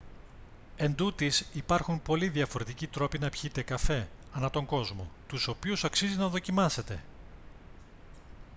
εντούτοις 0.77 1.45
υπάρχουν 1.53 2.01
πολλοί 2.01 2.29
διαφορετικοί 2.29 2.87
τρόποι 2.87 3.19
να 3.19 3.29
πιείτε 3.29 3.61
καφέ 3.61 4.07
ανά 4.33 4.49
τον 4.49 4.65
κόσμο 4.65 5.09
τους 5.27 5.47
οποίους 5.47 5.83
αξίζει 5.83 6.17
να 6.17 6.27
δοκιμάσετε 6.27 7.03